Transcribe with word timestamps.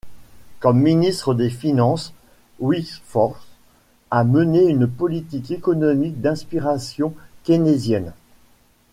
Comme 0.59 0.79
ministre 0.81 1.35
des 1.35 1.51
finances, 1.51 2.11
Wigforss 2.59 3.37
a 4.09 4.23
mené 4.23 4.63
une 4.63 4.87
politique 4.87 5.51
économique 5.51 6.19
d'inspiration 6.21 7.13
keynésienne. 7.43 8.11